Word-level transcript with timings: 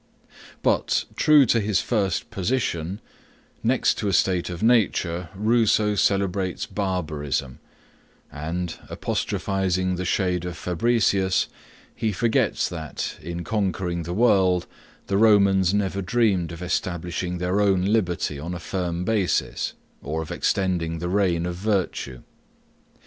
But, 0.63 1.05
true 1.15 1.45
to 1.45 1.59
his 1.61 1.79
first 1.79 2.31
position, 2.31 2.99
next 3.61 3.99
to 3.99 4.07
a 4.07 4.13
state 4.13 4.49
of 4.49 4.63
nature, 4.63 5.29
Rousseau 5.35 5.93
celebrates 5.93 6.65
barbarism, 6.65 7.59
and, 8.31 8.75
apostrophizing 8.89 9.97
the 9.97 10.03
shade 10.03 10.43
of 10.43 10.57
Fabricius, 10.57 11.49
he 11.93 12.11
forgets 12.11 12.67
that, 12.67 13.17
in 13.21 13.43
conquering 13.43 14.01
the 14.01 14.15
world, 14.15 14.65
the 15.05 15.17
Romans 15.19 15.71
never 15.71 16.01
dreamed 16.01 16.51
of 16.51 16.63
establishing 16.63 17.37
their 17.37 17.61
own 17.61 17.83
liberty 17.85 18.39
on 18.39 18.55
a 18.55 18.59
firm 18.59 19.05
basis, 19.05 19.73
or 20.01 20.23
of 20.23 20.31
extending 20.31 20.97
the 20.97 21.09
reign 21.09 21.45
of 21.45 21.53
virtue. 21.57 22.23